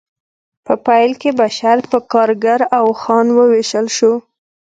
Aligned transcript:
په 0.65 0.73
پیل 0.85 1.11
کې 1.21 1.29
بشر 1.39 1.77
په 1.91 1.97
کارګر 2.13 2.61
او 2.77 2.85
خان 3.01 3.27
وویشل 3.37 3.87
شو 3.97 4.13